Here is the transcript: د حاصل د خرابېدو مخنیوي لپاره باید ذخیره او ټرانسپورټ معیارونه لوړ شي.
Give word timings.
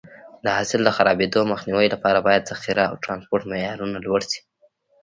د 0.43 0.45
حاصل 0.57 0.81
د 0.85 0.89
خرابېدو 0.97 1.41
مخنیوي 1.51 1.87
لپاره 1.93 2.19
باید 2.27 2.49
ذخیره 2.51 2.83
او 2.89 2.95
ټرانسپورټ 3.03 3.43
معیارونه 3.51 3.97
لوړ 4.05 4.21
شي. 4.31 4.41